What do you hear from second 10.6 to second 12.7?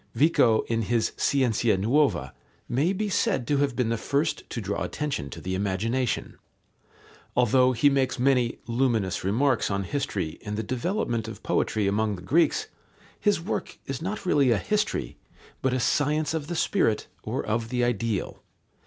development of poetry among the Greeks,